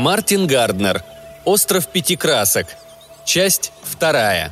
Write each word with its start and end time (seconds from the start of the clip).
Мартин 0.00 0.46
Гарднер. 0.46 1.04
Остров 1.44 1.86
пяти 1.86 2.16
красок. 2.16 2.68
Часть 3.26 3.70
вторая. 3.82 4.50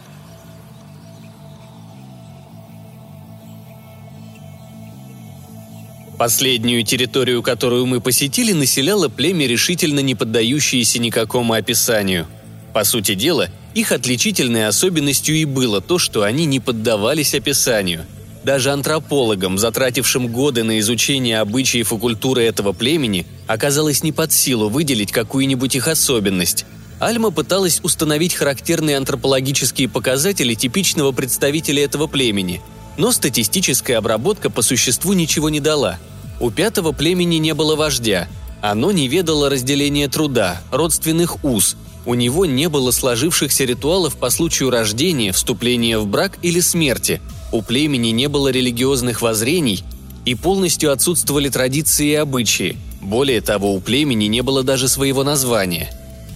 Последнюю 6.19 6.85
территорию, 6.85 7.43
которую 7.43 7.87
мы 7.87 8.03
посетили, 8.03 8.53
населяло 8.53 9.09
племя, 9.09 9.47
решительно 9.47 10.01
не 10.01 10.15
поддающееся 10.15 10.99
никакому 10.99 11.55
описанию. 11.55 12.27
По 12.75 12.85
сути 12.85 13.15
дела, 13.15 13.49
их 13.73 13.91
отличительной 13.93 14.67
особенностью 14.67 15.35
и 15.35 15.47
было 15.47 15.81
то, 15.81 15.97
что 15.99 16.25
они 16.25 16.45
не 16.45 16.61
поддавались 16.61 17.35
описанию. 17.35 18.05
Даже 18.45 18.71
антропологам, 18.71 19.59
затратившим 19.59 20.29
годы 20.29 20.63
на 20.63 20.79
изучение 20.79 21.41
обычаев 21.41 21.93
и 21.93 21.99
культуры 21.99 22.45
этого 22.45 22.73
племени, 22.73 23.27
оказалось 23.47 24.03
не 24.03 24.13
под 24.13 24.33
силу 24.33 24.69
выделить 24.69 25.13
какую-нибудь 25.13 25.75
их 25.77 25.89
особенность. 25.89 26.65
Альма 27.01 27.31
пыталась 27.31 27.81
установить 27.83 28.35
характерные 28.35 28.97
антропологические 28.97 29.89
показатели 29.89 30.55
типичного 30.55 31.13
представителя 31.13 31.85
этого 31.85 32.07
племени, 32.07 32.61
но 32.97 33.13
статистическая 33.13 33.99
обработка 33.99 34.51
по 34.51 34.63
существу 34.63 35.13
ничего 35.13 35.49
не 35.49 35.61
дала. 35.61 35.99
У 36.41 36.51
пятого 36.51 36.93
племени 36.93 37.37
не 37.37 37.55
было 37.55 37.77
вождя, 37.77 38.29
оно 38.61 38.91
не 38.91 39.07
ведало 39.07 39.49
разделения 39.49 40.09
труда, 40.09 40.61
родственных 40.73 41.45
уз, 41.45 41.77
у 42.07 42.15
него 42.15 42.47
не 42.47 42.69
было 42.69 42.91
сложившихся 42.91 43.65
ритуалов 43.65 44.17
по 44.17 44.31
случаю 44.31 44.71
рождения, 44.71 45.33
вступления 45.33 45.99
в 45.99 46.07
брак 46.07 46.39
или 46.43 46.61
смерти. 46.61 47.21
У 47.53 47.63
племени 47.63 48.09
не 48.09 48.29
было 48.29 48.49
религиозных 48.49 49.23
воззрений 49.23 49.85
и 50.25 50.35
полностью 50.35 50.93
отсутствовали 50.93 51.49
традиции 51.49 52.09
и 52.09 52.15
обычаи. 52.15 52.77
Более 53.01 53.41
того, 53.41 53.75
у 53.75 53.81
племени 53.81 54.27
не 54.27 54.43
было 54.43 54.63
даже 54.63 54.89
своего 54.89 55.25
названия. 55.25 55.91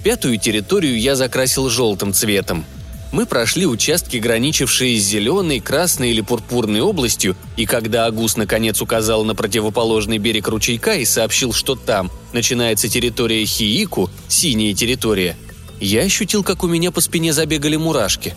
Пятую 0.04 0.38
территорию 0.38 0.98
я 0.98 1.16
закрасил 1.16 1.68
желтым 1.68 2.12
цветом. 2.12 2.64
Мы 3.12 3.26
прошли 3.26 3.66
участки, 3.66 4.16
граничившие 4.16 4.98
с 4.98 5.04
зеленой, 5.04 5.60
красной 5.60 6.12
или 6.12 6.22
пурпурной 6.22 6.80
областью, 6.80 7.36
и 7.58 7.66
когда 7.66 8.06
Агус 8.06 8.38
наконец 8.38 8.80
указал 8.80 9.22
на 9.24 9.34
противоположный 9.34 10.16
берег 10.16 10.48
ручейка 10.48 10.94
и 10.94 11.04
сообщил, 11.04 11.52
что 11.52 11.74
там 11.74 12.10
начинается 12.32 12.88
территория 12.88 13.44
Хиику, 13.44 14.08
синяя 14.28 14.72
территория– 14.74 15.36
я 15.84 16.02
ощутил, 16.02 16.42
как 16.42 16.62
у 16.62 16.68
меня 16.68 16.90
по 16.90 17.00
спине 17.00 17.32
забегали 17.32 17.76
мурашки. 17.76 18.34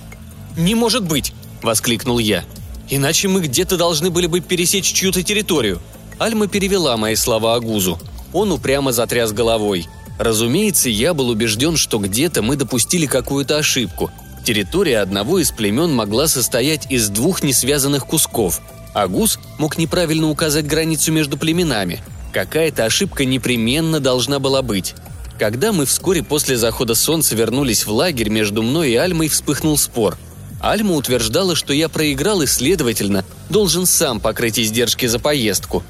«Не 0.57 0.75
может 0.75 1.03
быть!»– 1.03 1.33
воскликнул 1.61 2.19
я. 2.19 2.43
«Иначе 2.89 3.27
мы 3.27 3.41
где-то 3.41 3.77
должны 3.77 4.09
были 4.09 4.27
бы 4.27 4.39
пересечь 4.39 4.91
чью-то 4.91 5.23
территорию». 5.23 5.81
Альма 6.17 6.47
перевела 6.47 6.97
мои 6.97 7.15
слова 7.15 7.55
Агузу. 7.55 7.99
Он 8.33 8.51
упрямо 8.51 8.91
затряс 8.91 9.31
головой. 9.31 9.87
Разумеется, 10.17 10.89
я 10.89 11.13
был 11.13 11.29
убежден, 11.29 11.75
что 11.75 11.99
где-то 11.99 12.41
мы 12.41 12.55
допустили 12.55 13.05
какую-то 13.05 13.57
ошибку. 13.57 14.11
Территория 14.45 14.99
одного 14.99 15.39
из 15.39 15.51
племен 15.51 15.93
могла 15.93 16.27
состоять 16.27 16.89
из 16.89 17.09
двух 17.09 17.43
несвязанных 17.43 18.05
кусков. 18.05 18.61
Агуз 18.93 19.39
мог 19.57 19.77
неправильно 19.77 20.29
указать 20.29 20.67
границу 20.67 21.11
между 21.11 21.37
племенами. 21.37 22.01
Какая-то 22.31 22.85
ошибка 22.85 23.25
непременно 23.25 23.99
должна 23.99 24.39
была 24.39 24.61
быть. 24.61 24.95
Когда 25.37 25.73
мы 25.73 25.85
вскоре 25.85 26.23
после 26.23 26.55
захода 26.55 26.95
солнца 26.95 27.35
вернулись 27.35 27.85
в 27.85 27.91
лагерь, 27.91 28.29
между 28.29 28.63
мной 28.63 28.91
и 28.91 28.95
Альмой 28.95 29.27
вспыхнул 29.27 29.77
спор. 29.77 30.17
Альма 30.61 30.95
утверждала, 30.95 31.55
что 31.55 31.73
я 31.73 31.89
проиграл 31.89 32.41
и, 32.41 32.47
следовательно, 32.47 33.25
должен 33.49 33.85
сам 33.85 34.21
покрыть 34.21 34.57
издержки 34.57 35.05
за 35.05 35.19
поездку. 35.19 35.83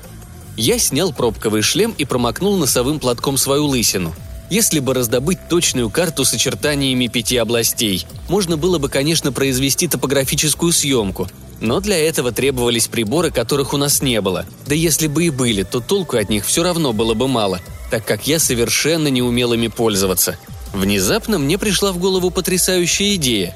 Я 0.57 0.79
снял 0.79 1.13
пробковый 1.13 1.61
шлем 1.61 1.93
и 1.95 2.05
промокнул 2.05 2.57
носовым 2.57 2.99
платком 2.99 3.37
свою 3.37 3.65
лысину. 3.65 4.15
Если 4.49 4.79
бы 4.79 4.93
раздобыть 4.93 5.47
точную 5.47 5.89
карту 5.89 6.25
с 6.25 6.33
очертаниями 6.33 7.07
пяти 7.07 7.37
областей, 7.37 8.05
можно 8.29 8.57
было 8.57 8.79
бы, 8.79 8.89
конечно, 8.89 9.31
произвести 9.31 9.87
топографическую 9.87 10.71
съемку, 10.71 11.27
но 11.61 11.79
для 11.81 11.97
этого 11.97 12.31
требовались 12.31 12.87
приборы, 12.87 13.31
которых 13.31 13.73
у 13.73 13.77
нас 13.77 14.01
не 14.01 14.21
было. 14.21 14.45
Да 14.67 14.75
если 14.75 15.07
бы 15.07 15.25
и 15.25 15.29
были, 15.29 15.63
то 15.63 15.81
толку 15.81 16.17
от 16.17 16.29
них 16.29 16.45
все 16.45 16.63
равно 16.63 16.93
было 16.93 17.13
бы 17.13 17.27
мало– 17.27 17.59
так 17.89 18.05
как 18.05 18.27
я 18.27 18.39
совершенно 18.39 19.07
не 19.07 19.21
умел 19.21 19.53
ими 19.53 19.67
пользоваться. 19.67 20.37
Внезапно 20.73 21.37
мне 21.37 21.57
пришла 21.57 21.91
в 21.91 21.97
голову 21.97 22.31
потрясающая 22.31 23.15
идея. 23.15 23.55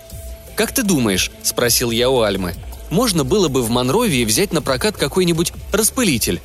«Как 0.55 0.73
ты 0.73 0.83
думаешь?»– 0.83 1.31
спросил 1.43 1.91
я 1.91 2.09
у 2.09 2.21
Альмы. 2.21 2.55
«Можно 2.89 3.23
было 3.23 3.47
бы 3.47 3.61
в 3.61 3.69
Монровии 3.69 4.25
взять 4.25 4.51
на 4.53 4.61
прокат 4.61 4.97
какой-нибудь 4.97 5.53
распылитель?» 5.71 6.41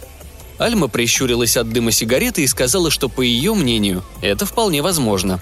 Альма 0.59 0.89
прищурилась 0.89 1.57
от 1.57 1.71
дыма 1.71 1.91
сигареты 1.91 2.43
и 2.43 2.47
сказала, 2.47 2.91
что, 2.91 3.09
по 3.09 3.23
ее 3.23 3.55
мнению, 3.55 4.05
это 4.23 4.47
вполне 4.47 4.83
возможно. 4.83 5.41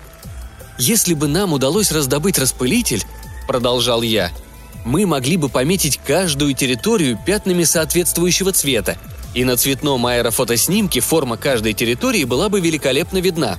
«Если 0.78 1.14
бы 1.14 1.28
нам 1.28 1.52
удалось 1.52 1.92
раздобыть 1.92 2.38
распылитель»,– 2.38 3.04
продолжал 3.46 4.02
я,– 4.02 4.30
«мы 4.84 5.06
могли 5.06 5.36
бы 5.36 5.48
пометить 5.48 6.00
каждую 6.04 6.54
территорию 6.54 7.18
пятнами 7.24 7.64
соответствующего 7.64 8.52
цвета, 8.52 8.96
и 9.34 9.44
на 9.44 9.56
цветном 9.56 10.06
аэрофотоснимке 10.06 11.00
форма 11.00 11.36
каждой 11.36 11.72
территории 11.72 12.24
была 12.24 12.48
бы 12.48 12.60
великолепно 12.60 13.18
видна. 13.18 13.58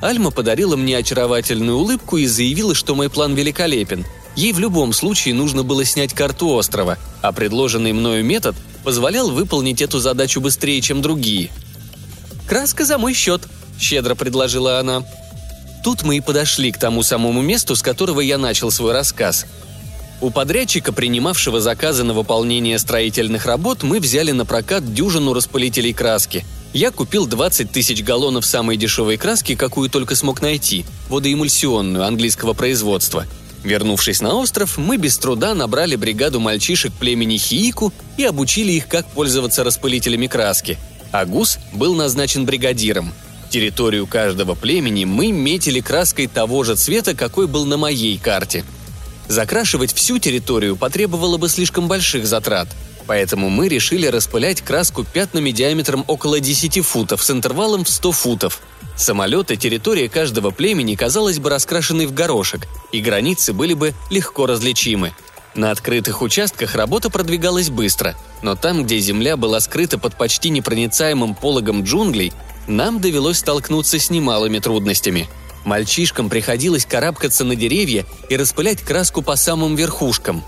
Альма 0.00 0.30
подарила 0.30 0.76
мне 0.76 0.98
очаровательную 0.98 1.76
улыбку 1.76 2.16
и 2.18 2.26
заявила, 2.26 2.74
что 2.74 2.94
мой 2.94 3.08
план 3.08 3.34
великолепен. 3.34 4.04
Ей 4.34 4.52
в 4.52 4.58
любом 4.58 4.92
случае 4.92 5.34
нужно 5.34 5.62
было 5.62 5.84
снять 5.84 6.12
карту 6.12 6.48
острова, 6.50 6.98
а 7.22 7.32
предложенный 7.32 7.92
мною 7.92 8.24
метод 8.24 8.54
позволял 8.84 9.30
выполнить 9.30 9.80
эту 9.80 9.98
задачу 9.98 10.40
быстрее, 10.40 10.80
чем 10.82 11.00
другие. 11.00 11.50
«Краска 12.46 12.84
за 12.84 12.98
мой 12.98 13.14
счет»,– 13.14 13.42
щедро 13.80 14.14
предложила 14.14 14.78
она. 14.78 15.04
Тут 15.82 16.02
мы 16.02 16.18
и 16.18 16.20
подошли 16.20 16.70
к 16.70 16.78
тому 16.78 17.02
самому 17.02 17.40
месту, 17.42 17.76
с 17.76 17.82
которого 17.82 18.20
я 18.20 18.38
начал 18.38 18.70
свой 18.70 18.92
рассказ– 18.92 19.46
у 20.20 20.30
подрядчика, 20.30 20.92
принимавшего 20.92 21.60
заказы 21.60 22.02
на 22.02 22.14
выполнение 22.14 22.78
строительных 22.78 23.44
работ, 23.44 23.82
мы 23.82 24.00
взяли 24.00 24.32
на 24.32 24.46
прокат 24.46 24.94
дюжину 24.94 25.34
распылителей 25.34 25.92
краски. 25.92 26.44
Я 26.72 26.90
купил 26.90 27.26
20 27.26 27.70
тысяч 27.70 28.02
галлонов 28.02 28.46
самой 28.46 28.76
дешевой 28.76 29.18
краски, 29.18 29.54
какую 29.54 29.90
только 29.90 30.14
смог 30.16 30.40
найти– 30.40 30.84
водоэмульсионную, 31.08 32.04
английского 32.04 32.54
производства. 32.54 33.26
Вернувшись 33.62 34.20
на 34.20 34.34
остров, 34.34 34.78
мы 34.78 34.96
без 34.96 35.18
труда 35.18 35.54
набрали 35.54 35.96
бригаду 35.96 36.40
мальчишек 36.40 36.92
племени 36.92 37.36
Хиику 37.36 37.92
и 38.16 38.24
обучили 38.24 38.72
их, 38.72 38.88
как 38.88 39.06
пользоваться 39.10 39.64
распылителями 39.64 40.28
краски. 40.28 40.78
Агус 41.12 41.58
был 41.72 41.94
назначен 41.94 42.46
бригадиром. 42.46 43.12
Территорию 43.50 44.06
каждого 44.06 44.54
племени 44.54 45.04
мы 45.04 45.30
метили 45.30 45.80
краской 45.80 46.26
того 46.26 46.64
же 46.64 46.74
цвета, 46.76 47.14
какой 47.14 47.46
был 47.46 47.64
на 47.66 47.76
моей 47.76 48.16
карте– 48.18 48.64
Закрашивать 49.28 49.92
всю 49.92 50.18
территорию 50.18 50.76
потребовало 50.76 51.36
бы 51.36 51.48
слишком 51.48 51.88
больших 51.88 52.26
затрат, 52.26 52.68
поэтому 53.06 53.50
мы 53.50 53.68
решили 53.68 54.06
распылять 54.06 54.60
краску 54.60 55.04
пятнами 55.04 55.50
диаметром 55.50 56.04
около 56.06 56.38
10 56.38 56.84
футов 56.84 57.22
с 57.24 57.30
интервалом 57.30 57.84
в 57.84 57.88
100 57.88 58.12
футов. 58.12 58.60
Самолеты 58.96 59.56
территория 59.56 60.08
каждого 60.08 60.50
племени 60.50 60.94
казалась 60.94 61.38
бы 61.38 61.50
раскрашенной 61.50 62.06
в 62.06 62.14
горошек, 62.14 62.66
и 62.92 63.00
границы 63.00 63.52
были 63.52 63.74
бы 63.74 63.94
легко 64.10 64.46
различимы. 64.46 65.12
На 65.54 65.70
открытых 65.70 66.22
участках 66.22 66.74
работа 66.74 67.10
продвигалась 67.10 67.70
быстро, 67.70 68.14
но 68.42 68.54
там, 68.54 68.84
где 68.84 68.98
земля 68.98 69.36
была 69.36 69.58
скрыта 69.60 69.98
под 69.98 70.16
почти 70.16 70.50
непроницаемым 70.50 71.34
пологом 71.34 71.82
джунглей, 71.82 72.32
нам 72.66 73.00
довелось 73.00 73.38
столкнуться 73.38 73.98
с 73.98 74.10
немалыми 74.10 74.60
трудностями– 74.60 75.28
Мальчишкам 75.66 76.30
приходилось 76.30 76.86
карабкаться 76.86 77.44
на 77.44 77.56
деревья 77.56 78.06
и 78.30 78.36
распылять 78.36 78.80
краску 78.82 79.20
по 79.20 79.34
самым 79.34 79.74
верхушкам. 79.74 80.44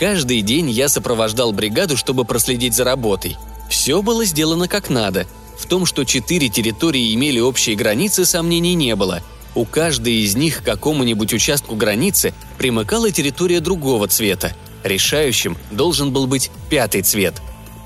Каждый 0.00 0.42
день 0.42 0.68
я 0.68 0.88
сопровождал 0.88 1.52
бригаду, 1.52 1.96
чтобы 1.96 2.24
проследить 2.24 2.74
за 2.74 2.82
работой. 2.82 3.36
Все 3.70 4.02
было 4.02 4.24
сделано 4.24 4.66
как 4.66 4.90
надо. 4.90 5.28
В 5.56 5.66
том, 5.66 5.86
что 5.86 6.02
четыре 6.02 6.48
территории 6.48 7.14
имели 7.14 7.38
общие 7.38 7.76
границы, 7.76 8.24
сомнений 8.24 8.74
не 8.74 8.96
было. 8.96 9.22
У 9.54 9.64
каждой 9.64 10.14
из 10.24 10.34
них 10.34 10.62
к 10.62 10.64
какому-нибудь 10.64 11.32
участку 11.32 11.76
границы 11.76 12.34
примыкала 12.58 13.12
территория 13.12 13.60
другого 13.60 14.08
цвета. 14.08 14.56
Решающим 14.82 15.56
должен 15.70 16.12
был 16.12 16.26
быть 16.26 16.50
пятый 16.68 17.02
цвет. 17.02 17.34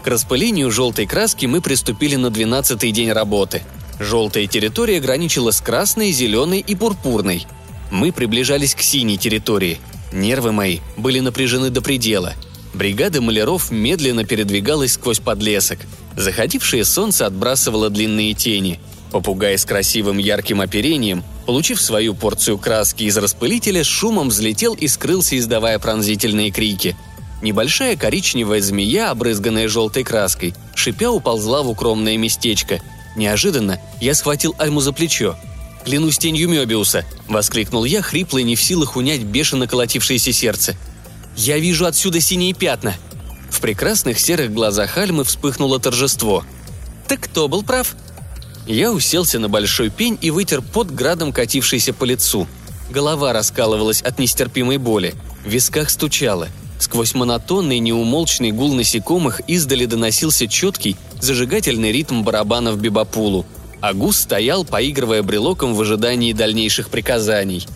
К 0.03 0.07
распылению 0.07 0.71
желтой 0.71 1.07
краски 1.07 1.45
мы 1.45 1.61
приступили 1.61 2.17
на 2.17 2.29
12-й 2.29 2.91
день 2.93 3.13
работы– 3.13 3.63
Желтая 4.03 4.49
территория 4.49 4.99
граничила 4.99 5.53
с 5.53 5.61
красной, 5.61 6.11
зеленой 6.11 6.59
и 6.59 6.75
пурпурной. 6.75 7.47
Мы 7.93 8.11
приближались 8.11 8.75
к 8.75 8.83
синей 8.83 9.17
территории. 9.17 9.79
Нервы 10.13 10.51
мои 10.51 10.81
были 10.97 11.21
напряжены 11.21 11.71
до 11.71 11.83
предела. 11.83 12.35
Бригада 12.75 13.21
маляров 13.21 13.71
медленно 13.71 14.25
передвигалась 14.25 14.95
сквозь 14.95 15.21
подлесок. 15.21 15.79
Заходившее 16.17 16.85
солнце 16.85 17.27
отбрасывало 17.27 17.91
длинные 17.91 18.35
тени. 18.35 18.81
Попугай 19.13 19.57
с 19.57 19.65
красивым 19.65 20.19
ярким 20.19 20.61
оперением, 20.61 21.23
получив 21.47 21.81
свою 21.81 22.15
порцию 22.15 22.59
краски 22.59 23.05
из 23.05 23.17
распылителя, 23.17 23.85
шумом 23.85 24.31
взлетел 24.31 24.75
и 24.75 24.89
скрылся, 24.89 25.39
издавая 25.39 25.79
пронзительные 25.79 26.51
крики. 26.51 26.97
Небольшая 27.41 27.97
коричневая 27.97 28.61
змея, 28.63 29.11
обрызганная 29.11 29.69
желтой 29.69 30.03
краской, 30.03 30.55
шипя 30.75 31.11
уползла 31.11 31.63
в 31.63 31.71
укромное 31.71 32.17
местечко– 32.17 32.81
Неожиданно 33.17 33.81
я 34.01 34.15
схватил 34.15 34.55
Альму 34.59 34.81
за 34.81 34.93
плечо. 34.93 35.37
Клянусь 35.85 36.19
тенью 36.19 36.49
Мёбиуса!»– 36.49 37.05
воскликнул 37.29 37.85
я, 37.85 38.03
хрипло 38.03 38.39
и 38.39 38.45
не 38.45 38.57
в 38.57 38.63
силах 38.63 38.97
унять 38.97 39.23
бешено 39.23 39.67
колотившееся 39.67 40.33
сердце. 40.33 40.77
«Я 41.37 41.59
вижу 41.59 41.87
отсюда 41.87 42.21
синие 42.21 42.55
пятна!» 42.55 42.95
В 43.51 43.61
прекрасных 43.61 44.19
серых 44.19 44.53
глазах 44.53 44.97
Альмы 44.97 45.25
вспыхнуло 45.25 45.81
торжество. 45.81 46.45
«Так 47.09 47.21
кто 47.21 47.49
был 47.49 47.63
прав?» 47.63 47.95
Я 48.67 48.93
уселся 48.93 49.41
на 49.41 49.49
большой 49.49 49.91
пень 49.91 50.17
и 50.21 50.31
вытер 50.31 50.63
под 50.63 50.95
градом 50.95 51.33
катившийся 51.33 51.93
по 51.93 52.05
лицу. 52.05 52.47
Голова 52.91 53.33
раскалывалась 53.33 54.03
от 54.03 54.19
нестерпимой 54.21 54.77
боли. 54.77 55.15
В 55.45 55.49
висках 55.49 55.91
стучало. 55.91 56.49
Сквозь 56.79 57.15
монотонный 57.15 57.81
неумолчный 57.81 58.53
гул 58.53 58.75
насекомых 58.75 59.41
издали 59.49 59.87
доносился 59.87 60.47
четкий, 60.47 60.97
зажигательный 61.23 61.93
ритм 61.93 62.23
барабанов 62.23 62.79
бибапулу– 62.79 63.47
Агус 63.83 64.17
стоял, 64.17 64.65
поигрывая 64.65 65.25
брелоком 65.25 65.75
в 65.75 65.81
ожидании 65.81 66.33
дальнейших 66.33 66.89
приказаний. 66.89 67.67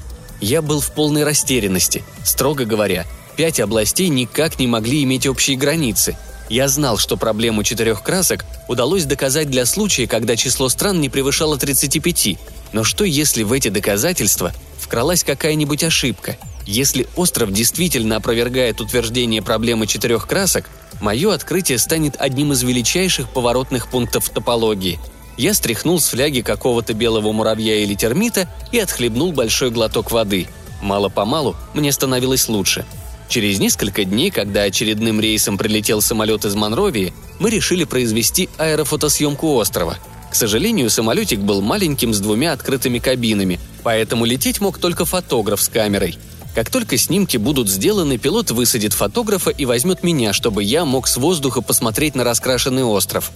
Я 0.40 0.62
был 0.62 0.80
в 0.80 0.92
полной 0.92 1.24
растерянности. 1.24 2.04
Строго 2.24 2.64
говоря, 2.64 3.04
пять 3.36 3.58
областей 3.58 4.08
никак 4.08 4.60
не 4.60 4.68
могли 4.68 5.02
иметь 5.02 5.26
общие 5.26 5.56
границы. 5.56 6.16
Я 6.48 6.68
знал, 6.68 6.96
что 6.96 7.16
проблему 7.16 7.64
четырех 7.64 8.04
красок 8.04 8.44
удалось 8.68 9.04
доказать 9.04 9.50
для 9.50 9.66
случая, 9.66 10.06
когда 10.06 10.36
число 10.36 10.68
стран 10.68 11.00
не 11.00 11.08
превышало 11.08 11.58
35. 11.58 12.38
Но 12.72 12.84
что 12.84 13.02
если 13.02 13.42
в 13.42 13.50
эти 13.50 13.66
доказательства 13.66 14.52
вкралась 14.78 15.24
какая-нибудь 15.24 15.82
ошибка? 15.82 16.36
Если 16.66 17.06
остров 17.16 17.52
действительно 17.52 18.16
опровергает 18.16 18.80
утверждение 18.80 19.40
проблемы 19.40 19.86
четырех 19.86 20.26
красок, 20.26 20.68
мое 21.00 21.32
открытие 21.32 21.78
станет 21.78 22.16
одним 22.18 22.52
из 22.52 22.62
величайших 22.62 23.30
поворотных 23.30 23.88
пунктов 23.88 24.28
топологии– 24.28 24.98
я 25.36 25.52
стряхнул 25.52 26.00
с 26.00 26.08
фляги 26.08 26.40
какого-то 26.40 26.94
белого 26.94 27.32
муравья 27.32 27.76
или 27.76 27.94
термита 27.94 28.48
и 28.72 28.78
отхлебнул 28.78 29.32
большой 29.32 29.70
глоток 29.70 30.10
воды. 30.10 30.48
Мало-помалу 30.80 31.56
мне 31.74 31.92
становилось 31.92 32.48
лучше. 32.48 32.86
Через 33.28 33.58
несколько 33.58 34.04
дней, 34.04 34.30
когда 34.30 34.62
очередным 34.62 35.20
рейсом 35.20 35.58
прилетел 35.58 36.00
самолет 36.00 36.44
из 36.44 36.54
Монровии, 36.54 37.12
мы 37.38 37.50
решили 37.50 37.84
произвести 37.84 38.48
аэрофотосъемку 38.56 39.54
острова. 39.56 39.98
К 40.30 40.34
сожалению, 40.34 40.90
самолетик 40.90 41.40
был 41.40 41.60
маленьким 41.60 42.14
с 42.14 42.20
двумя 42.20 42.52
открытыми 42.52 42.98
кабинами, 42.98 43.58
поэтому 43.82 44.24
лететь 44.24 44.60
мог 44.60 44.78
только 44.78 45.04
фотограф 45.04 45.60
с 45.60 45.68
камерой. 45.68 46.18
Как 46.56 46.70
только 46.70 46.96
снимки 46.96 47.36
будут 47.36 47.68
сделаны, 47.68 48.16
пилот 48.16 48.50
высадит 48.50 48.94
фотографа 48.94 49.50
и 49.50 49.66
возьмет 49.66 50.02
меня, 50.02 50.32
чтобы 50.32 50.64
я 50.64 50.86
мог 50.86 51.06
с 51.06 51.18
воздуха 51.18 51.60
посмотреть 51.60 52.14
на 52.14 52.24
раскрашенный 52.24 52.82
остров. 52.82 53.30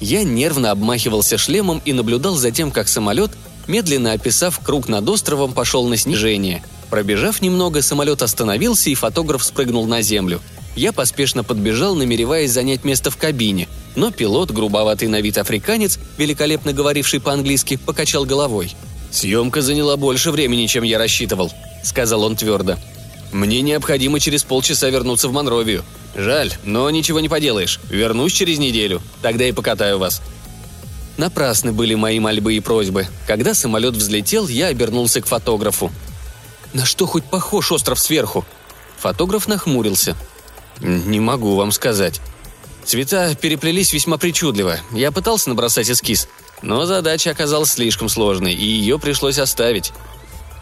Я 0.00 0.24
нервно 0.24 0.70
обмахивался 0.70 1.36
шлемом 1.36 1.82
и 1.84 1.92
наблюдал 1.92 2.34
за 2.34 2.50
тем, 2.50 2.70
как 2.70 2.88
самолет, 2.88 3.30
медленно 3.66 4.12
описав 4.12 4.58
круг 4.60 4.88
над 4.88 5.06
островом, 5.06 5.52
пошел 5.52 5.86
на 5.86 5.98
снижение. 5.98 6.62
Пробежав 6.88 7.42
немного, 7.42 7.82
самолет 7.82 8.22
остановился, 8.22 8.88
и 8.88 8.94
фотограф 8.94 9.44
спрыгнул 9.44 9.84
на 9.84 10.00
землю. 10.00 10.40
Я 10.74 10.94
поспешно 10.94 11.44
подбежал, 11.44 11.94
намереваясь 11.94 12.52
занять 12.52 12.84
место 12.84 13.10
в 13.10 13.18
кабине, 13.18 13.68
но 13.96 14.10
пилот, 14.10 14.50
грубоватый 14.50 15.08
на 15.08 15.20
вид 15.20 15.36
африканец, 15.36 15.98
великолепно 16.16 16.72
говоривший 16.72 17.20
по-английски, 17.20 17.76
покачал 17.76 18.24
головой. 18.24 18.74
«Съемка 19.10 19.60
заняла 19.60 19.98
больше 19.98 20.30
времени, 20.30 20.66
чем 20.66 20.84
я 20.84 20.96
рассчитывал»,— 20.96 21.52
сказал 21.82 22.24
он 22.24 22.36
твердо. 22.36 22.76
«Мне 23.32 23.62
необходимо 23.62 24.20
через 24.20 24.42
полчаса 24.42 24.90
вернуться 24.90 25.28
в 25.28 25.32
Монровию. 25.32 25.84
Жаль, 26.14 26.52
но 26.64 26.90
ничего 26.90 27.20
не 27.20 27.28
поделаешь. 27.28 27.80
Вернусь 27.88 28.32
через 28.32 28.58
неделю. 28.58 29.00
Тогда 29.22 29.46
и 29.46 29.52
покатаю 29.52 29.98
вас». 29.98 30.20
Напрасны 31.16 31.72
были 31.72 31.94
мои 31.94 32.20
мольбы 32.20 32.54
и 32.54 32.60
просьбы. 32.60 33.06
Когда 33.26 33.54
самолет 33.54 33.94
взлетел, 33.94 34.48
я 34.48 34.68
обернулся 34.68 35.20
к 35.20 35.26
фотографу. 35.26 35.90
«На 36.72 36.84
что 36.84 37.06
хоть 37.06 37.24
похож 37.24 37.72
остров 37.72 37.98
сверху?» 37.98 38.44
Фотограф 38.98 39.48
нахмурился. 39.48 40.16
«Не 40.80 41.20
могу 41.20 41.54
вам 41.54 41.72
сказать. 41.72 42.20
Цвета 42.84 43.34
переплелись 43.34 43.92
весьма 43.92 44.18
причудливо. 44.18 44.78
Я 44.90 45.12
пытался 45.12 45.48
набросать 45.48 45.90
эскиз, 45.90 46.28
но 46.62 46.84
задача 46.84 47.30
оказалась 47.30 47.72
слишком 47.72 48.08
сложной, 48.08 48.54
и 48.54 48.64
ее 48.64 48.98
пришлось 48.98 49.38
оставить. 49.38 49.92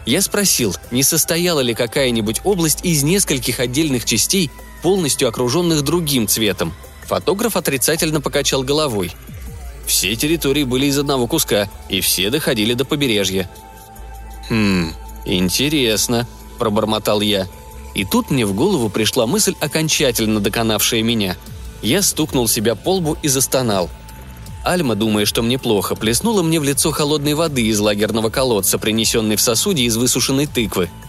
Я 0.05 0.21
спросил, 0.21 0.75
не 0.89 1.03
состояла 1.03 1.59
ли 1.59 1.73
какая-нибудь 1.73 2.41
область 2.43 2.83
из 2.83 3.03
нескольких 3.03 3.59
отдельных 3.59 4.05
частей, 4.05 4.49
полностью 4.81 5.27
окруженных 5.27 5.83
другим 5.83 6.27
цветом. 6.27 6.73
Фотограф 7.07 7.55
отрицательно 7.55 8.21
покачал 8.21 8.63
головой. 8.63 9.11
Все 9.85 10.15
территории 10.15 10.63
были 10.63 10.87
из 10.87 10.97
одного 10.97 11.27
куска, 11.27 11.69
и 11.89 12.01
все 12.01 12.29
доходили 12.29 12.73
до 12.73 12.85
побережья. 12.85 13.49
«Хм, 14.49 14.91
интересно»,– 15.25 16.27
пробормотал 16.59 17.21
я. 17.21 17.47
И 17.93 18.05
тут 18.05 18.31
мне 18.31 18.45
в 18.45 18.53
голову 18.53 18.89
пришла 18.89 19.27
мысль, 19.27 19.55
окончательно 19.59 20.39
доконавшая 20.39 21.03
меня. 21.03 21.35
Я 21.81 22.01
стукнул 22.01 22.47
себя 22.47 22.75
по 22.75 22.95
лбу 22.95 23.17
и 23.21 23.27
застонал. 23.27 23.89
Альма, 24.63 24.95
думая, 24.95 25.25
что 25.25 25.41
мне 25.41 25.57
плохо, 25.57 25.95
плеснула 25.95 26.43
мне 26.43 26.59
в 26.59 26.63
лицо 26.63 26.91
холодной 26.91 27.33
воды 27.33 27.63
из 27.63 27.79
лагерного 27.79 28.29
колодца, 28.29 28.77
принесенной 28.77 29.35
в 29.35 29.41
сосуде 29.41 29.83
из 29.83 29.97
высушенной 29.97 30.47
тыквы– 30.47 30.89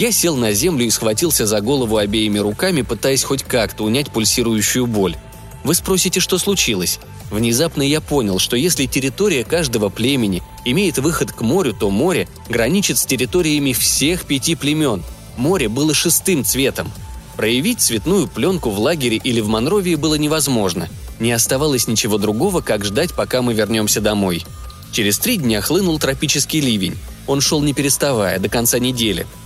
я 0.00 0.12
сел 0.12 0.34
на 0.34 0.52
землю 0.52 0.86
и 0.86 0.90
схватился 0.90 1.44
за 1.44 1.60
голову 1.60 1.98
обеими 1.98 2.38
руками, 2.38 2.80
пытаясь 2.80 3.22
хоть 3.22 3.42
как-то 3.42 3.84
унять 3.84 4.10
пульсирующую 4.10 4.86
боль. 4.86 5.14
Вы 5.62 5.74
спросите, 5.74 6.20
что 6.20 6.38
случилось? 6.38 7.00
Внезапно 7.30 7.82
я 7.82 8.00
понял, 8.00 8.38
что 8.38 8.56
если 8.56 8.86
территория 8.86 9.44
каждого 9.44 9.90
племени 9.90 10.42
имеет 10.64 10.96
выход 10.96 11.32
к 11.32 11.42
морю, 11.42 11.74
то 11.78 11.90
море 11.90 12.28
граничит 12.48 12.96
с 12.96 13.04
территориями 13.04 13.74
всех 13.74 14.24
пяти 14.24 14.54
племен. 14.54 15.02
Море 15.36 15.68
было 15.68 15.92
шестым 15.92 16.44
цветом. 16.44 16.90
Проявить 17.36 17.80
цветную 17.80 18.26
пленку 18.26 18.70
в 18.70 18.80
лагере 18.80 19.18
или 19.18 19.40
в 19.40 19.48
Монровии 19.48 19.96
было 19.96 20.14
невозможно. 20.14 20.88
Не 21.20 21.32
оставалось 21.32 21.86
ничего 21.86 22.18
другого, 22.18 22.60
как 22.60 22.84
ждать, 22.84 23.14
пока 23.14 23.42
мы 23.42 23.54
вернемся 23.54 24.00
домой. 24.00 24.44
Через 24.90 25.18
три 25.18 25.36
дня 25.36 25.60
хлынул 25.60 25.98
тропический 26.00 26.60
ливень. 26.60 26.98
Он 27.28 27.40
шел 27.40 27.62
не 27.62 27.72
переставая, 27.72 28.40
до 28.40 28.48
конца 28.48 28.80
недели– 28.80 29.26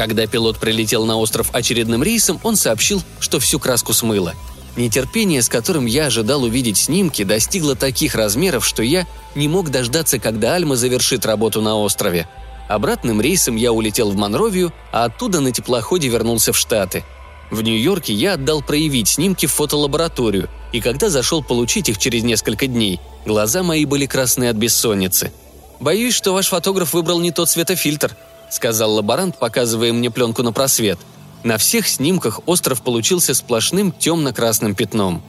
когда 0.00 0.26
пилот 0.26 0.58
прилетел 0.58 1.04
на 1.04 1.18
остров 1.18 1.50
очередным 1.52 2.02
рейсом, 2.02 2.40
он 2.42 2.56
сообщил, 2.56 3.02
что 3.18 3.38
всю 3.38 3.58
краску 3.58 3.92
смыло. 3.92 4.34
Нетерпение, 4.74 5.42
с 5.42 5.48
которым 5.50 5.84
я 5.84 6.06
ожидал 6.06 6.42
увидеть 6.44 6.78
снимки, 6.78 7.22
достигло 7.22 7.74
таких 7.74 8.14
размеров, 8.14 8.64
что 8.64 8.82
я 8.82 9.06
не 9.34 9.46
мог 9.46 9.68
дождаться, 9.68 10.18
когда 10.18 10.54
Альма 10.54 10.76
завершит 10.76 11.26
работу 11.26 11.60
на 11.60 11.76
острове. 11.76 12.26
Обратным 12.66 13.20
рейсом 13.20 13.56
я 13.56 13.72
улетел 13.72 14.10
в 14.10 14.16
Монровию, 14.16 14.72
а 14.90 15.04
оттуда 15.04 15.40
на 15.40 15.52
теплоходе 15.52 16.08
вернулся 16.08 16.54
в 16.54 16.56
Штаты. 16.56 17.04
В 17.50 17.60
Нью-Йорке 17.60 18.14
я 18.14 18.34
отдал 18.34 18.62
проявить 18.62 19.08
снимки 19.08 19.44
в 19.44 19.52
фотолабораторию, 19.52 20.48
и 20.72 20.80
когда 20.80 21.08
зашел 21.08 21.42
получить 21.42 21.88
их 21.88 21.98
через 21.98 22.22
несколько 22.22 22.66
дней, 22.66 23.00
глаза 23.26 23.62
мои 23.62 23.84
были 23.84 24.06
красные 24.06 24.50
от 24.50 24.56
бессонницы. 24.56 25.32
«Боюсь, 25.80 26.14
что 26.14 26.32
ваш 26.32 26.48
фотограф 26.48 26.92
выбрал 26.92 27.20
не 27.20 27.32
тот 27.32 27.48
светофильтр»,— 27.48 28.16
сказал 28.50 28.94
лаборант, 28.94 29.38
показывая 29.38 29.92
мне 29.92 30.10
пленку 30.10 30.42
на 30.42 30.52
просвет. 30.52 30.98
На 31.42 31.56
всех 31.56 31.88
снимках 31.88 32.40
остров 32.46 32.82
получился 32.82 33.34
сплошным 33.34 33.92
темно-красным 33.92 34.74
пятном. 34.74 35.22